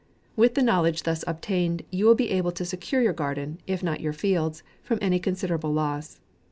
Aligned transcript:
With 0.35 0.55
the 0.55 0.63
knowledge 0.63 1.03
thus 1.03 1.23
obtained, 1.27 1.83
you 1.91 2.07
will 2.07 2.15
be 2.15 2.31
able 2.31 2.51
to 2.53 2.65
secure 2.65 3.03
your 3.03 3.13
garden, 3.13 3.59
if 3.67 3.83
not 3.83 3.99
your 4.01 4.13
fields, 4.13 4.63
from 4.81 4.97
any 4.99 5.19
considerable 5.19 5.71
loss. 5.73 6.19